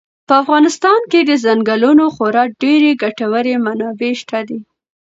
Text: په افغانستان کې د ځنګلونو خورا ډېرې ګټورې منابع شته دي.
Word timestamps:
په 0.27 0.33
افغانستان 0.43 1.01
کې 1.11 1.19
د 1.23 1.31
ځنګلونو 1.45 2.05
خورا 2.15 2.43
ډېرې 2.61 2.91
ګټورې 3.03 3.55
منابع 3.65 4.11
شته 4.21 4.39
دي. 4.49 4.59